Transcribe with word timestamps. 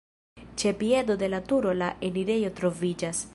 Ĉe 0.61 0.71
piedo 0.79 1.17
de 1.25 1.29
la 1.33 1.41
turo 1.51 1.75
la 1.83 1.91
enirejo 2.09 2.53
troviĝas. 2.63 3.23